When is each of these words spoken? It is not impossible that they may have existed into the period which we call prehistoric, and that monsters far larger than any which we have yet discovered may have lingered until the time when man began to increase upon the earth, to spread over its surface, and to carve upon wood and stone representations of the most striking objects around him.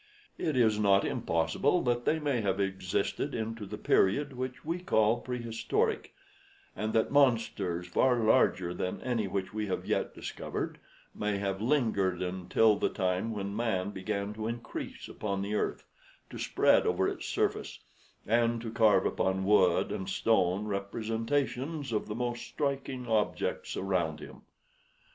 It 0.39 0.57
is 0.57 0.79
not 0.79 1.05
impossible 1.05 1.83
that 1.83 2.05
they 2.05 2.17
may 2.17 2.41
have 2.41 2.59
existed 2.59 3.35
into 3.35 3.67
the 3.67 3.77
period 3.77 4.33
which 4.33 4.65
we 4.65 4.79
call 4.79 5.19
prehistoric, 5.19 6.15
and 6.75 6.91
that 6.93 7.11
monsters 7.11 7.85
far 7.85 8.15
larger 8.19 8.73
than 8.73 8.99
any 9.03 9.27
which 9.27 9.53
we 9.53 9.67
have 9.67 9.85
yet 9.85 10.15
discovered 10.15 10.79
may 11.13 11.37
have 11.37 11.61
lingered 11.61 12.19
until 12.23 12.77
the 12.77 12.89
time 12.89 13.31
when 13.31 13.55
man 13.55 13.91
began 13.91 14.33
to 14.33 14.47
increase 14.47 15.07
upon 15.07 15.43
the 15.43 15.53
earth, 15.53 15.85
to 16.31 16.39
spread 16.39 16.87
over 16.87 17.07
its 17.07 17.27
surface, 17.27 17.77
and 18.25 18.59
to 18.63 18.71
carve 18.71 19.05
upon 19.05 19.45
wood 19.45 19.91
and 19.91 20.09
stone 20.09 20.65
representations 20.65 21.91
of 21.91 22.07
the 22.07 22.15
most 22.15 22.41
striking 22.47 23.07
objects 23.07 23.77
around 23.77 24.19
him. 24.19 24.41